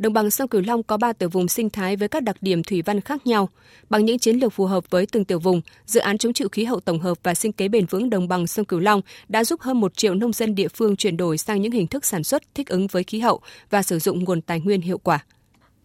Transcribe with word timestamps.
đồng 0.00 0.12
bằng 0.12 0.30
sông 0.30 0.48
Cửu 0.48 0.62
Long 0.66 0.82
có 0.82 0.96
3 0.96 1.12
tiểu 1.12 1.28
vùng 1.28 1.48
sinh 1.48 1.70
thái 1.70 1.96
với 1.96 2.08
các 2.08 2.22
đặc 2.22 2.36
điểm 2.40 2.62
thủy 2.62 2.82
văn 2.82 3.00
khác 3.00 3.26
nhau. 3.26 3.48
Bằng 3.90 4.04
những 4.04 4.18
chiến 4.18 4.36
lược 4.36 4.52
phù 4.52 4.66
hợp 4.66 4.90
với 4.90 5.06
từng 5.06 5.24
tiểu 5.24 5.38
vùng, 5.38 5.60
dự 5.86 6.00
án 6.00 6.18
chống 6.18 6.32
chịu 6.32 6.48
khí 6.48 6.64
hậu 6.64 6.80
tổng 6.80 7.00
hợp 7.00 7.18
và 7.22 7.34
sinh 7.34 7.52
kế 7.52 7.68
bền 7.68 7.86
vững 7.86 8.10
đồng 8.10 8.28
bằng 8.28 8.46
sông 8.46 8.64
Cửu 8.64 8.80
Long 8.80 9.00
đã 9.28 9.44
giúp 9.44 9.60
hơn 9.60 9.80
1 9.80 9.96
triệu 9.96 10.14
nông 10.14 10.32
dân 10.32 10.54
địa 10.54 10.68
phương 10.68 10.96
chuyển 10.96 11.16
đổi 11.16 11.38
sang 11.38 11.62
những 11.62 11.72
hình 11.72 11.86
thức 11.86 12.04
sản 12.04 12.24
xuất 12.24 12.42
thích 12.54 12.68
ứng 12.68 12.86
với 12.86 13.04
khí 13.04 13.20
hậu 13.20 13.40
và 13.70 13.82
sử 13.82 13.98
dụng 13.98 14.24
nguồn 14.24 14.40
tài 14.40 14.60
nguyên 14.60 14.80
hiệu 14.80 14.98
quả. 14.98 15.24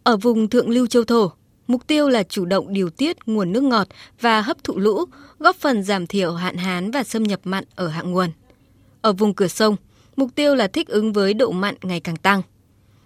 Ở 0.03 0.17
vùng 0.17 0.49
Thượng 0.49 0.69
Lưu 0.69 0.87
Châu 0.87 1.03
Thổ, 1.03 1.31
Mục 1.67 1.87
tiêu 1.87 2.09
là 2.09 2.23
chủ 2.23 2.45
động 2.45 2.73
điều 2.73 2.89
tiết 2.89 3.17
nguồn 3.25 3.51
nước 3.51 3.63
ngọt 3.63 3.87
và 4.21 4.41
hấp 4.41 4.63
thụ 4.63 4.79
lũ, 4.79 5.05
góp 5.39 5.55
phần 5.55 5.83
giảm 5.83 6.07
thiểu 6.07 6.33
hạn 6.33 6.57
hán 6.57 6.91
và 6.91 7.03
xâm 7.03 7.23
nhập 7.23 7.39
mặn 7.43 7.63
ở 7.75 7.87
hạ 7.87 8.01
nguồn. 8.01 8.29
Ở 9.01 9.13
vùng 9.13 9.33
cửa 9.33 9.47
sông, 9.47 9.75
mục 10.15 10.35
tiêu 10.35 10.55
là 10.55 10.67
thích 10.67 10.87
ứng 10.87 11.13
với 11.13 11.33
độ 11.33 11.51
mặn 11.51 11.75
ngày 11.81 11.99
càng 11.99 12.15
tăng. 12.15 12.41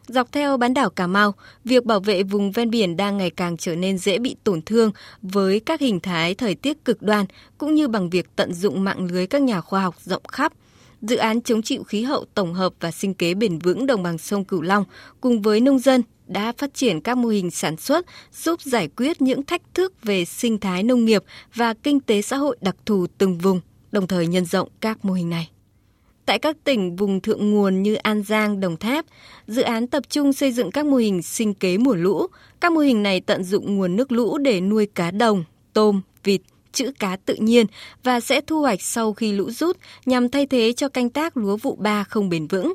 Dọc 0.09 0.31
theo 0.31 0.57
bán 0.57 0.73
đảo 0.73 0.89
Cà 0.89 1.07
Mau, 1.07 1.33
việc 1.65 1.85
bảo 1.85 1.99
vệ 1.99 2.23
vùng 2.23 2.51
ven 2.51 2.69
biển 2.69 2.97
đang 2.97 3.17
ngày 3.17 3.29
càng 3.29 3.57
trở 3.57 3.75
nên 3.75 3.97
dễ 3.97 4.17
bị 4.17 4.35
tổn 4.43 4.61
thương 4.61 4.91
với 5.21 5.59
các 5.59 5.79
hình 5.79 5.99
thái 5.99 6.35
thời 6.35 6.55
tiết 6.55 6.85
cực 6.85 7.01
đoan 7.01 7.25
cũng 7.57 7.75
như 7.75 7.87
bằng 7.87 8.09
việc 8.09 8.25
tận 8.35 8.53
dụng 8.53 8.83
mạng 8.83 9.07
lưới 9.11 9.27
các 9.27 9.41
nhà 9.41 9.61
khoa 9.61 9.81
học 9.81 9.95
rộng 10.03 10.23
khắp. 10.27 10.53
Dự 11.01 11.15
án 11.15 11.41
chống 11.41 11.61
chịu 11.61 11.83
khí 11.83 12.03
hậu 12.03 12.25
tổng 12.33 12.53
hợp 12.53 12.73
và 12.79 12.91
sinh 12.91 13.13
kế 13.13 13.33
bền 13.33 13.59
vững 13.59 13.85
đồng 13.85 14.03
bằng 14.03 14.17
sông 14.17 14.45
Cửu 14.45 14.61
Long 14.61 14.85
cùng 15.21 15.41
với 15.41 15.59
nông 15.59 15.79
dân 15.79 16.03
đã 16.27 16.53
phát 16.57 16.73
triển 16.73 17.01
các 17.01 17.17
mô 17.17 17.29
hình 17.29 17.51
sản 17.51 17.77
xuất 17.77 18.05
giúp 18.33 18.61
giải 18.61 18.89
quyết 18.97 19.21
những 19.21 19.43
thách 19.43 19.61
thức 19.73 19.93
về 20.03 20.25
sinh 20.25 20.59
thái 20.59 20.83
nông 20.83 21.05
nghiệp 21.05 21.23
và 21.55 21.73
kinh 21.73 21.99
tế 21.99 22.21
xã 22.21 22.37
hội 22.37 22.57
đặc 22.61 22.75
thù 22.85 23.05
từng 23.17 23.37
vùng, 23.37 23.61
đồng 23.91 24.07
thời 24.07 24.27
nhân 24.27 24.45
rộng 24.45 24.69
các 24.81 25.05
mô 25.05 25.13
hình 25.13 25.29
này. 25.29 25.49
Tại 26.29 26.39
các 26.39 26.57
tỉnh 26.63 26.95
vùng 26.95 27.21
thượng 27.21 27.51
nguồn 27.51 27.83
như 27.83 27.95
An 27.95 28.23
Giang, 28.23 28.59
Đồng 28.59 28.77
Tháp, 28.77 29.05
dự 29.47 29.61
án 29.61 29.87
tập 29.87 30.03
trung 30.09 30.33
xây 30.33 30.51
dựng 30.51 30.71
các 30.71 30.85
mô 30.85 30.97
hình 30.97 31.21
sinh 31.21 31.53
kế 31.53 31.77
mùa 31.77 31.95
lũ. 31.95 32.27
Các 32.61 32.71
mô 32.71 32.79
hình 32.79 33.03
này 33.03 33.21
tận 33.21 33.43
dụng 33.43 33.77
nguồn 33.77 33.95
nước 33.95 34.11
lũ 34.11 34.37
để 34.37 34.61
nuôi 34.61 34.85
cá 34.95 35.11
đồng, 35.11 35.43
tôm, 35.73 36.01
vịt, 36.23 36.41
chữ 36.71 36.91
cá 36.99 37.15
tự 37.25 37.35
nhiên 37.35 37.65
và 38.03 38.19
sẽ 38.19 38.41
thu 38.41 38.61
hoạch 38.61 38.81
sau 38.81 39.13
khi 39.13 39.31
lũ 39.31 39.49
rút 39.49 39.77
nhằm 40.05 40.29
thay 40.29 40.45
thế 40.45 40.73
cho 40.73 40.89
canh 40.89 41.09
tác 41.09 41.37
lúa 41.37 41.57
vụ 41.57 41.75
ba 41.75 42.03
không 42.03 42.29
bền 42.29 42.47
vững. 42.47 42.73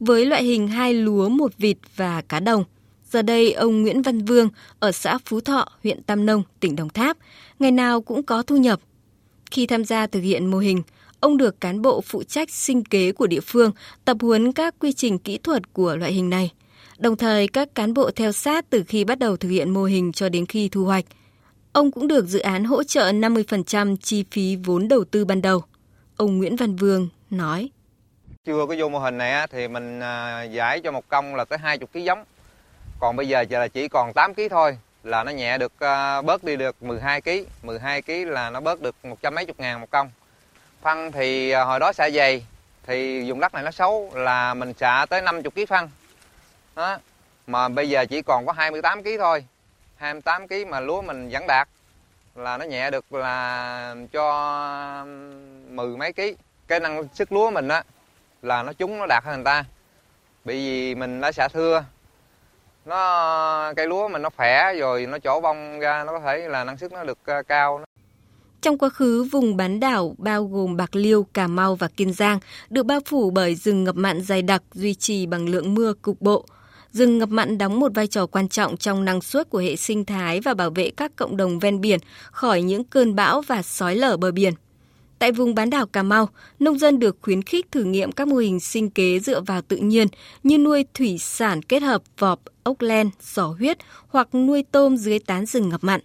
Với 0.00 0.26
loại 0.26 0.44
hình 0.44 0.68
hai 0.68 0.94
lúa 0.94 1.28
một 1.28 1.52
vịt 1.58 1.76
và 1.96 2.22
cá 2.28 2.40
đồng, 2.40 2.64
Giờ 3.10 3.22
đây, 3.22 3.52
ông 3.52 3.82
Nguyễn 3.82 4.02
Văn 4.02 4.24
Vương 4.24 4.48
ở 4.78 4.92
xã 4.92 5.18
Phú 5.24 5.40
Thọ, 5.40 5.68
huyện 5.82 6.02
Tam 6.02 6.26
Nông, 6.26 6.42
tỉnh 6.60 6.76
Đồng 6.76 6.88
Tháp, 6.88 7.16
ngày 7.58 7.70
nào 7.70 8.00
cũng 8.00 8.22
có 8.22 8.42
thu 8.42 8.56
nhập. 8.56 8.80
Khi 9.50 9.66
tham 9.66 9.84
gia 9.84 10.06
thực 10.06 10.20
hiện 10.20 10.46
mô 10.46 10.58
hình, 10.58 10.82
ông 11.20 11.36
được 11.36 11.60
cán 11.60 11.82
bộ 11.82 12.00
phụ 12.00 12.22
trách 12.22 12.50
sinh 12.50 12.84
kế 12.84 13.12
của 13.12 13.26
địa 13.26 13.40
phương 13.40 13.72
tập 14.04 14.16
huấn 14.20 14.52
các 14.52 14.74
quy 14.78 14.92
trình 14.92 15.18
kỹ 15.18 15.38
thuật 15.38 15.72
của 15.72 15.96
loại 15.96 16.12
hình 16.12 16.30
này. 16.30 16.52
Đồng 16.98 17.16
thời, 17.16 17.48
các 17.48 17.74
cán 17.74 17.94
bộ 17.94 18.10
theo 18.10 18.32
sát 18.32 18.64
từ 18.70 18.84
khi 18.88 19.04
bắt 19.04 19.18
đầu 19.18 19.36
thực 19.36 19.48
hiện 19.48 19.70
mô 19.70 19.84
hình 19.84 20.12
cho 20.12 20.28
đến 20.28 20.46
khi 20.46 20.68
thu 20.68 20.84
hoạch. 20.84 21.04
Ông 21.72 21.90
cũng 21.90 22.08
được 22.08 22.26
dự 22.26 22.38
án 22.38 22.64
hỗ 22.64 22.82
trợ 22.82 23.12
50% 23.12 23.96
chi 23.96 24.24
phí 24.30 24.56
vốn 24.56 24.88
đầu 24.88 25.04
tư 25.04 25.24
ban 25.24 25.42
đầu. 25.42 25.62
Ông 26.16 26.38
Nguyễn 26.38 26.56
Văn 26.56 26.76
Vương 26.76 27.08
nói. 27.30 27.70
Chưa 28.44 28.66
có 28.68 28.74
vô 28.78 28.88
mô 28.88 28.98
hình 28.98 29.18
này 29.18 29.46
thì 29.50 29.68
mình 29.68 30.00
à, 30.00 30.42
giải 30.42 30.80
cho 30.80 30.92
một 30.92 31.08
công 31.08 31.34
là 31.34 31.44
tới 31.44 31.58
20 31.58 31.86
kg 31.92 32.04
giống 32.04 32.24
còn 33.00 33.16
bây 33.16 33.28
giờ 33.28 33.44
là 33.50 33.68
chỉ 33.68 33.88
còn 33.88 34.12
8 34.12 34.34
kg 34.34 34.42
thôi 34.50 34.78
là 35.04 35.24
nó 35.24 35.32
nhẹ 35.32 35.58
được 35.58 35.72
à, 35.78 36.22
bớt 36.22 36.44
đi 36.44 36.56
được 36.56 36.82
12 36.82 37.20
kg 37.20 37.30
12 37.62 38.02
kg 38.02 38.12
là 38.26 38.50
nó 38.50 38.60
bớt 38.60 38.82
được 38.82 39.04
một 39.04 39.22
trăm 39.22 39.34
mấy 39.34 39.46
chục 39.46 39.60
ngàn 39.60 39.80
một 39.80 39.90
công 39.90 40.10
phân 40.82 41.12
thì 41.12 41.50
à, 41.50 41.64
hồi 41.64 41.80
đó 41.80 41.92
xạ 41.92 42.10
dày, 42.10 42.46
thì 42.86 43.24
dùng 43.26 43.40
đất 43.40 43.54
này 43.54 43.62
nó 43.62 43.70
xấu 43.70 44.10
là 44.14 44.54
mình 44.54 44.72
xạ 44.74 45.06
tới 45.10 45.22
50 45.22 45.50
kg 45.54 45.66
phân 45.66 45.90
đó, 46.76 46.98
mà 47.46 47.68
bây 47.68 47.88
giờ 47.88 48.04
chỉ 48.04 48.22
còn 48.22 48.46
có 48.46 48.52
28 48.52 49.02
kg 49.02 49.08
thôi 49.18 49.44
28 49.96 50.48
kg 50.48 50.70
mà 50.70 50.80
lúa 50.80 51.02
mình 51.02 51.28
vẫn 51.32 51.46
đạt, 51.46 51.68
là 52.34 52.58
nó 52.58 52.64
nhẹ 52.64 52.90
được 52.90 53.12
là 53.12 53.94
cho 54.12 55.04
mười 55.68 55.96
mấy 55.96 56.12
ký. 56.12 56.36
Cái 56.68 56.80
năng 56.80 57.08
sức 57.14 57.32
lúa 57.32 57.50
mình 57.50 57.68
á, 57.68 57.82
là 58.42 58.62
nó 58.62 58.72
trúng, 58.72 58.98
nó 58.98 59.06
đạt 59.06 59.24
hơn 59.24 59.34
người 59.34 59.44
ta. 59.44 59.64
Bởi 60.44 60.56
vì 60.56 60.94
mình 60.94 61.20
đã 61.20 61.32
xạ 61.32 61.48
thưa, 61.48 61.84
nó, 62.84 63.72
cây 63.76 63.86
lúa 63.86 64.08
mình 64.08 64.22
nó 64.22 64.30
khỏe 64.30 64.74
rồi, 64.74 65.06
nó 65.06 65.18
chỗ 65.18 65.40
bông 65.40 65.80
ra, 65.80 66.04
nó 66.04 66.12
có 66.12 66.20
thể 66.20 66.38
là 66.38 66.64
năng 66.64 66.76
suất 66.78 66.92
nó 66.92 67.04
được 67.04 67.18
à, 67.26 67.42
cao. 67.42 67.84
Trong 68.62 68.78
quá 68.78 68.88
khứ, 68.88 69.24
vùng 69.24 69.56
bán 69.56 69.80
đảo 69.80 70.14
bao 70.18 70.44
gồm 70.44 70.76
Bạc 70.76 70.96
Liêu, 70.96 71.26
Cà 71.32 71.46
Mau 71.46 71.74
và 71.74 71.88
Kiên 71.88 72.12
Giang 72.12 72.38
được 72.70 72.86
bao 72.86 73.00
phủ 73.06 73.30
bởi 73.30 73.54
rừng 73.54 73.84
ngập 73.84 73.96
mặn 73.96 74.22
dày 74.22 74.42
đặc 74.42 74.62
duy 74.74 74.94
trì 74.94 75.26
bằng 75.26 75.48
lượng 75.48 75.74
mưa 75.74 75.92
cục 76.02 76.20
bộ. 76.20 76.44
Rừng 76.92 77.18
ngập 77.18 77.28
mặn 77.28 77.58
đóng 77.58 77.80
một 77.80 77.94
vai 77.94 78.06
trò 78.06 78.26
quan 78.26 78.48
trọng 78.48 78.76
trong 78.76 79.04
năng 79.04 79.20
suất 79.20 79.50
của 79.50 79.58
hệ 79.58 79.76
sinh 79.76 80.04
thái 80.04 80.40
và 80.40 80.54
bảo 80.54 80.70
vệ 80.70 80.90
các 80.90 81.16
cộng 81.16 81.36
đồng 81.36 81.58
ven 81.58 81.80
biển 81.80 82.00
khỏi 82.30 82.62
những 82.62 82.84
cơn 82.84 83.14
bão 83.14 83.40
và 83.40 83.62
sói 83.62 83.96
lở 83.96 84.16
bờ 84.16 84.30
biển. 84.30 84.54
Tại 85.18 85.32
vùng 85.32 85.54
bán 85.54 85.70
đảo 85.70 85.86
Cà 85.86 86.02
Mau, 86.02 86.28
nông 86.58 86.78
dân 86.78 86.98
được 86.98 87.16
khuyến 87.22 87.42
khích 87.42 87.70
thử 87.70 87.84
nghiệm 87.84 88.12
các 88.12 88.28
mô 88.28 88.36
hình 88.36 88.60
sinh 88.60 88.90
kế 88.90 89.18
dựa 89.18 89.40
vào 89.40 89.62
tự 89.62 89.76
nhiên 89.76 90.08
như 90.42 90.58
nuôi 90.58 90.84
thủy 90.94 91.18
sản 91.18 91.62
kết 91.62 91.82
hợp 91.82 92.02
vọp, 92.18 92.40
ốc 92.62 92.80
len, 92.80 93.10
sò 93.20 93.46
huyết 93.46 93.78
hoặc 94.08 94.34
nuôi 94.34 94.64
tôm 94.72 94.96
dưới 94.96 95.18
tán 95.18 95.46
rừng 95.46 95.68
ngập 95.68 95.84
mặn. 95.84 96.00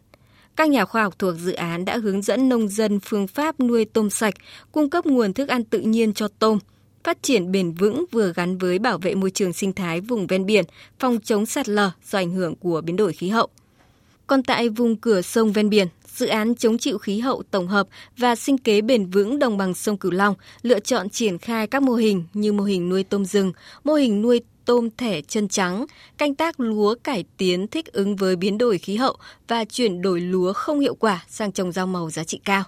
Các 0.56 0.70
nhà 0.70 0.86
khoa 0.86 1.04
học 1.04 1.20
thuộc 1.20 1.36
dự 1.38 1.54
án 1.54 1.86
đã 1.86 1.98
hướng 1.98 2.22
dẫn 2.22 2.50
nông 2.50 2.68
dân 2.68 3.00
phương 3.00 3.28
pháp 3.28 3.60
nuôi 3.60 3.86
tôm 3.86 4.10
sạch, 4.10 4.34
cung 4.72 4.90
cấp 4.90 5.06
nguồn 5.06 5.34
thức 5.34 5.50
ăn 5.50 5.64
tự 5.64 5.80
nhiên 5.80 6.14
cho 6.14 6.28
tôm, 6.40 6.60
phát 7.04 7.24
triển 7.24 7.52
bền 7.52 7.72
vững 7.72 8.06
vừa 8.12 8.34
gắn 8.36 8.58
với 8.58 8.80
bảo 8.80 8.98
vệ 8.98 9.16
môi 9.16 9.32
trường 9.32 9.54
sinh 9.54 9.74
thái 9.74 10.02
vùng 10.02 10.28
ven 10.28 10.46
biển, 10.46 10.66
phòng 11.00 11.20
chống 11.24 11.46
sạt 11.46 11.70
lở 11.70 11.92
do 12.10 12.20
ảnh 12.20 12.32
hưởng 12.32 12.56
của 12.56 12.82
biến 12.82 12.96
đổi 12.96 13.14
khí 13.14 13.30
hậu. 13.30 13.48
Còn 14.28 14.44
tại 14.44 14.70
vùng 14.70 14.96
cửa 14.96 15.22
sông 15.22 15.52
ven 15.52 15.70
biển, 15.70 15.88
dự 16.16 16.28
án 16.28 16.56
chống 16.56 16.78
chịu 16.78 16.98
khí 16.98 17.20
hậu 17.20 17.44
tổng 17.52 17.68
hợp 17.68 17.88
và 18.18 18.36
sinh 18.36 18.58
kế 18.58 18.82
bền 18.82 19.06
vững 19.06 19.40
đồng 19.40 19.58
bằng 19.58 19.74
sông 19.74 19.98
Cửu 19.98 20.12
Long 20.12 20.36
lựa 20.62 20.80
chọn 20.80 21.10
triển 21.10 21.38
khai 21.38 21.68
các 21.68 21.84
mô 21.84 21.94
hình 21.94 22.24
như 22.34 22.54
mô 22.54 22.64
hình 22.64 22.90
nuôi 22.90 23.04
tôm 23.04 23.26
rừng, 23.26 23.54
mô 23.84 23.94
hình 23.94 24.22
nuôi 24.22 24.42
tôm 24.66 24.90
thẻ 24.98 25.22
chân 25.22 25.48
trắng, 25.48 25.86
canh 26.18 26.36
tác 26.36 26.60
lúa 26.60 26.96
cải 27.04 27.24
tiến 27.38 27.68
thích 27.68 27.94
ứng 27.94 28.16
với 28.16 28.36
biến 28.36 28.58
đổi 28.58 28.78
khí 28.78 28.96
hậu 28.96 29.18
và 29.48 29.66
chuyển 29.66 30.02
đổi 30.02 30.22
lúa 30.22 30.54
không 30.54 30.80
hiệu 30.80 30.96
quả 30.96 31.26
sang 31.30 31.52
trồng 31.52 31.72
rau 31.72 31.88
màu 31.88 32.10
giá 32.10 32.24
trị 32.24 32.40
cao. 32.46 32.64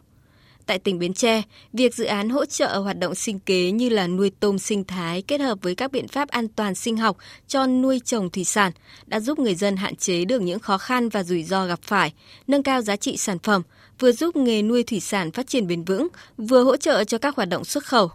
Tại 0.65 0.79
tỉnh 0.79 0.99
Bến 0.99 1.13
Tre, 1.13 1.41
việc 1.73 1.95
dự 1.95 2.05
án 2.05 2.29
hỗ 2.29 2.45
trợ 2.45 2.77
hoạt 2.77 2.99
động 2.99 3.15
sinh 3.15 3.39
kế 3.39 3.71
như 3.71 3.89
là 3.89 4.07
nuôi 4.07 4.31
tôm 4.39 4.59
sinh 4.59 4.83
thái 4.83 5.21
kết 5.21 5.41
hợp 5.41 5.57
với 5.61 5.75
các 5.75 5.91
biện 5.91 6.07
pháp 6.07 6.29
an 6.29 6.47
toàn 6.47 6.75
sinh 6.75 6.97
học 6.97 7.17
cho 7.47 7.67
nuôi 7.67 8.01
trồng 8.05 8.29
thủy 8.29 8.43
sản 8.43 8.71
đã 9.05 9.19
giúp 9.19 9.39
người 9.39 9.55
dân 9.55 9.75
hạn 9.77 9.95
chế 9.95 10.25
được 10.25 10.41
những 10.41 10.59
khó 10.59 10.77
khăn 10.77 11.09
và 11.09 11.23
rủi 11.23 11.43
ro 11.43 11.65
gặp 11.65 11.79
phải, 11.83 12.13
nâng 12.47 12.63
cao 12.63 12.81
giá 12.81 12.95
trị 12.95 13.17
sản 13.17 13.39
phẩm, 13.39 13.61
vừa 13.99 14.11
giúp 14.11 14.35
nghề 14.35 14.61
nuôi 14.61 14.83
thủy 14.83 14.99
sản 14.99 15.31
phát 15.31 15.47
triển 15.47 15.67
bền 15.67 15.83
vững, 15.83 16.07
vừa 16.37 16.63
hỗ 16.63 16.77
trợ 16.77 17.03
cho 17.03 17.17
các 17.17 17.35
hoạt 17.35 17.49
động 17.49 17.65
xuất 17.65 17.85
khẩu. 17.85 18.11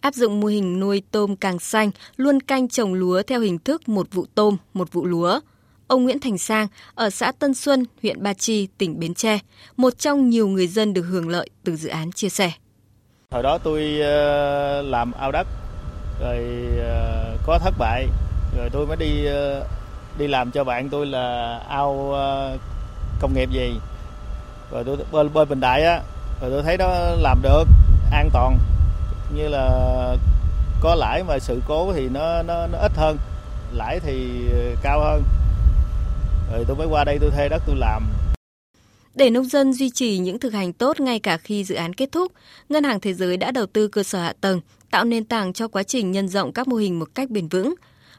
Áp 0.00 0.14
dụng 0.14 0.40
mô 0.40 0.46
hình 0.46 0.80
nuôi 0.80 1.02
tôm 1.10 1.36
càng 1.36 1.58
xanh, 1.58 1.90
luôn 2.16 2.40
canh 2.40 2.68
trồng 2.68 2.94
lúa 2.94 3.22
theo 3.22 3.40
hình 3.40 3.58
thức 3.58 3.88
một 3.88 4.06
vụ 4.12 4.26
tôm, 4.34 4.56
một 4.74 4.92
vụ 4.92 5.04
lúa– 5.04 5.40
Ông 5.88 6.04
Nguyễn 6.04 6.20
Thành 6.20 6.38
Sang 6.38 6.66
ở 6.94 7.10
xã 7.10 7.32
Tân 7.38 7.54
Xuân, 7.54 7.84
huyện 8.02 8.22
Ba 8.22 8.34
Chi, 8.34 8.68
tỉnh 8.78 9.00
Bến 9.00 9.14
Tre, 9.14 9.38
một 9.76 9.98
trong 9.98 10.30
nhiều 10.30 10.48
người 10.48 10.66
dân 10.66 10.94
được 10.94 11.02
hưởng 11.02 11.28
lợi 11.28 11.50
từ 11.64 11.76
dự 11.76 11.88
án 11.88 12.12
chia 12.12 12.28
sẻ. 12.28 12.52
Hồi 13.30 13.42
đó 13.42 13.58
tôi 13.58 14.00
ờ, 14.00 14.82
làm 14.82 15.12
ao 15.12 15.32
đất, 15.32 15.46
rồi 16.20 16.38
ờ, 16.78 17.36
có 17.46 17.58
thất 17.58 17.74
bại, 17.78 18.06
rồi 18.56 18.70
tôi 18.72 18.86
mới 18.86 18.96
đi 18.96 19.26
ờ, 19.26 19.66
đi 20.18 20.26
làm 20.26 20.50
cho 20.50 20.64
bạn 20.64 20.88
tôi 20.88 21.06
là 21.06 21.58
ao 21.68 22.14
công 23.20 23.34
nghiệp 23.34 23.50
gì. 23.52 23.74
Rồi 24.72 24.84
tôi 24.84 24.96
bơi, 25.12 25.28
bơi 25.28 25.44
bình 25.44 25.60
đại 25.60 25.82
á, 25.82 26.00
rồi 26.40 26.50
tôi 26.50 26.62
thấy 26.62 26.76
đó 26.76 27.16
làm 27.18 27.42
được 27.42 27.64
an 28.12 28.30
toàn 28.32 28.58
như 29.34 29.48
là 29.48 29.68
có 30.80 30.94
lãi 30.94 31.22
mà 31.22 31.38
sự 31.38 31.60
cố 31.68 31.92
thì 31.92 32.08
nó 32.08 32.42
nó, 32.42 32.66
nó 32.66 32.78
ít 32.78 32.92
hơn 32.96 33.16
lãi 33.72 34.00
thì 34.00 34.44
ờ, 34.52 34.74
cao 34.82 35.00
hơn 35.00 35.22
rồi 36.52 36.64
tôi 36.68 36.76
mới 36.76 36.86
qua 36.86 37.04
đây 37.04 37.18
tôi 37.20 37.30
thuê 37.30 37.48
đất 37.48 37.62
tôi 37.66 37.76
làm 37.76 38.02
để 39.16 39.30
nông 39.30 39.44
dân 39.44 39.72
duy 39.72 39.90
trì 39.90 40.18
những 40.18 40.38
thực 40.38 40.52
hành 40.52 40.72
tốt 40.72 41.00
ngay 41.00 41.18
cả 41.18 41.36
khi 41.36 41.64
dự 41.64 41.74
án 41.74 41.94
kết 41.94 42.12
thúc, 42.12 42.32
Ngân 42.68 42.84
hàng 42.84 43.00
Thế 43.00 43.14
giới 43.14 43.36
đã 43.36 43.50
đầu 43.50 43.66
tư 43.66 43.88
cơ 43.88 44.02
sở 44.02 44.22
hạ 44.22 44.34
tầng, 44.40 44.60
tạo 44.90 45.04
nền 45.04 45.24
tảng 45.24 45.52
cho 45.52 45.68
quá 45.68 45.82
trình 45.82 46.12
nhân 46.12 46.28
rộng 46.28 46.52
các 46.52 46.68
mô 46.68 46.76
hình 46.76 46.98
một 46.98 47.08
cách 47.14 47.30
bền 47.30 47.48
vững. 47.48 47.74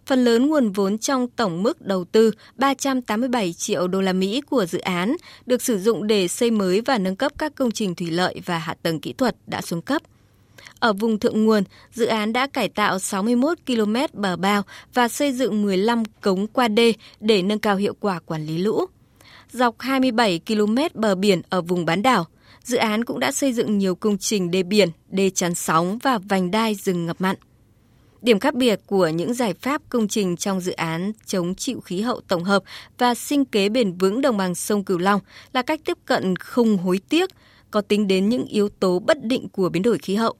Phần 0.05 0.25
lớn 0.25 0.47
nguồn 0.47 0.71
vốn 0.71 0.97
trong 0.97 1.27
tổng 1.27 1.63
mức 1.63 1.81
đầu 1.81 2.05
tư 2.05 2.31
387 2.55 3.53
triệu 3.53 3.87
đô 3.87 4.01
la 4.01 4.13
Mỹ 4.13 4.41
của 4.41 4.65
dự 4.65 4.79
án 4.79 5.15
được 5.45 5.61
sử 5.61 5.79
dụng 5.79 6.07
để 6.07 6.27
xây 6.27 6.51
mới 6.51 6.81
và 6.81 6.97
nâng 6.97 7.15
cấp 7.15 7.31
các 7.37 7.55
công 7.55 7.71
trình 7.71 7.95
thủy 7.95 8.11
lợi 8.11 8.41
và 8.45 8.57
hạ 8.57 8.75
tầng 8.83 8.99
kỹ 8.99 9.13
thuật 9.13 9.35
đã 9.47 9.61
xuống 9.61 9.81
cấp. 9.81 10.01
Ở 10.79 10.93
vùng 10.93 11.19
thượng 11.19 11.45
nguồn, 11.45 11.63
dự 11.93 12.05
án 12.05 12.33
đã 12.33 12.47
cải 12.47 12.69
tạo 12.69 12.99
61 12.99 13.57
km 13.67 13.95
bờ 14.13 14.35
bao 14.35 14.63
và 14.93 15.07
xây 15.07 15.31
dựng 15.31 15.61
15 15.61 16.03
cống 16.21 16.47
qua 16.47 16.67
đê 16.67 16.93
để 17.19 17.41
nâng 17.41 17.59
cao 17.59 17.75
hiệu 17.75 17.93
quả 17.99 18.19
quản 18.19 18.45
lý 18.45 18.57
lũ. 18.57 18.85
Dọc 19.51 19.75
27 19.79 20.39
km 20.47 20.75
bờ 20.93 21.15
biển 21.15 21.41
ở 21.49 21.61
vùng 21.61 21.85
bán 21.85 22.01
đảo, 22.01 22.25
dự 22.63 22.77
án 22.77 23.05
cũng 23.05 23.19
đã 23.19 23.31
xây 23.31 23.53
dựng 23.53 23.77
nhiều 23.77 23.95
công 23.95 24.17
trình 24.17 24.51
đê 24.51 24.63
biển, 24.63 24.89
đê 25.09 25.29
chắn 25.29 25.55
sóng 25.55 25.97
và 26.03 26.17
vành 26.17 26.51
đai 26.51 26.75
rừng 26.75 27.05
ngập 27.05 27.21
mặn. 27.21 27.35
Điểm 28.21 28.39
khác 28.39 28.55
biệt 28.55 28.79
của 28.85 29.07
những 29.07 29.33
giải 29.33 29.53
pháp 29.53 29.81
công 29.89 30.07
trình 30.07 30.37
trong 30.37 30.61
dự 30.61 30.71
án 30.71 31.11
chống 31.25 31.55
chịu 31.55 31.79
khí 31.79 32.01
hậu 32.01 32.21
tổng 32.27 32.43
hợp 32.43 32.63
và 32.97 33.15
sinh 33.15 33.45
kế 33.45 33.69
bền 33.69 33.97
vững 33.97 34.21
đồng 34.21 34.37
bằng 34.37 34.55
sông 34.55 34.83
Cửu 34.83 34.97
Long 34.97 35.21
là 35.53 35.61
cách 35.61 35.81
tiếp 35.85 35.97
cận 36.05 36.35
không 36.35 36.77
hối 36.77 36.99
tiếc, 37.09 37.29
có 37.71 37.81
tính 37.81 38.07
đến 38.07 38.29
những 38.29 38.45
yếu 38.45 38.69
tố 38.69 38.99
bất 38.99 39.23
định 39.23 39.49
của 39.49 39.69
biến 39.69 39.83
đổi 39.83 39.97
khí 39.97 40.15
hậu. 40.15 40.35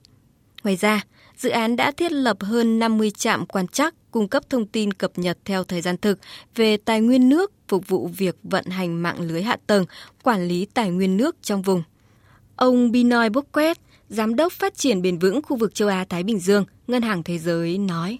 Ngoài 0.64 0.76
ra, 0.76 1.04
dự 1.36 1.50
án 1.50 1.76
đã 1.76 1.92
thiết 1.92 2.12
lập 2.12 2.36
hơn 2.40 2.78
50 2.78 3.10
trạm 3.10 3.46
quan 3.46 3.68
trắc 3.68 3.94
cung 4.10 4.28
cấp 4.28 4.42
thông 4.50 4.66
tin 4.66 4.92
cập 4.92 5.18
nhật 5.18 5.38
theo 5.44 5.64
thời 5.64 5.80
gian 5.80 5.96
thực 5.96 6.18
về 6.54 6.76
tài 6.76 7.00
nguyên 7.00 7.28
nước 7.28 7.52
phục 7.68 7.88
vụ 7.88 8.06
việc 8.16 8.36
vận 8.42 8.64
hành 8.64 9.02
mạng 9.02 9.20
lưới 9.20 9.42
hạ 9.42 9.56
tầng, 9.66 9.84
quản 10.22 10.48
lý 10.48 10.66
tài 10.74 10.90
nguyên 10.90 11.16
nước 11.16 11.36
trong 11.42 11.62
vùng. 11.62 11.82
Ông 12.56 12.90
Binoy 12.90 13.28
Bocquet, 13.28 13.78
Giám 14.08 14.36
đốc 14.36 14.52
Phát 14.52 14.74
triển 14.74 15.02
bền 15.02 15.18
vững 15.18 15.42
khu 15.42 15.56
vực 15.56 15.74
châu 15.74 15.88
Á-Thái 15.88 16.22
Bình 16.22 16.38
Dương, 16.38 16.64
Ngân 16.86 17.02
hàng 17.02 17.22
Thế 17.22 17.38
giới 17.38 17.78
nói. 17.78 18.18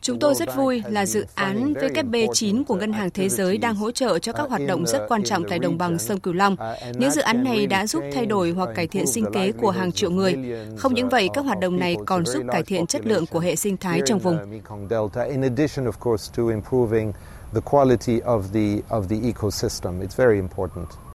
Chúng 0.00 0.18
tôi 0.20 0.34
rất 0.34 0.56
vui 0.56 0.82
là 0.88 1.06
dự 1.06 1.26
án 1.34 1.72
WB9 1.72 2.64
của 2.64 2.74
Ngân 2.74 2.92
hàng 2.92 3.10
Thế 3.10 3.28
giới 3.28 3.58
đang 3.58 3.74
hỗ 3.74 3.90
trợ 3.90 4.18
cho 4.18 4.32
các 4.32 4.48
hoạt 4.48 4.60
động 4.68 4.86
rất 4.86 5.06
quan 5.08 5.22
trọng 5.24 5.42
tại 5.48 5.58
đồng 5.58 5.78
bằng 5.78 5.98
sông 5.98 6.20
Cửu 6.20 6.34
Long. 6.34 6.56
Những 6.92 7.10
dự 7.10 7.20
án 7.20 7.44
này 7.44 7.66
đã 7.66 7.86
giúp 7.86 8.02
thay 8.14 8.26
đổi 8.26 8.50
hoặc 8.50 8.68
cải 8.74 8.86
thiện 8.86 9.06
sinh 9.06 9.24
kế 9.32 9.52
của 9.52 9.70
hàng 9.70 9.92
triệu 9.92 10.10
người. 10.10 10.36
Không 10.76 10.94
những 10.94 11.08
vậy, 11.08 11.28
các 11.34 11.44
hoạt 11.44 11.60
động 11.60 11.78
này 11.78 11.96
còn 12.06 12.26
giúp 12.26 12.42
cải 12.52 12.62
thiện 12.62 12.86
chất 12.86 13.06
lượng 13.06 13.26
của 13.26 13.40
hệ 13.40 13.56
sinh 13.56 13.76
thái 13.76 14.00
trong 14.06 14.18
vùng. 14.18 14.38
the 17.52 17.60
quality 17.60 18.20
of 18.20 18.52
the 18.52 18.82
of 18.90 19.08
the 19.08 19.16
ecosystem. 19.16 20.00
It's 20.00 20.14
very 20.14 20.38
important. 20.38 21.09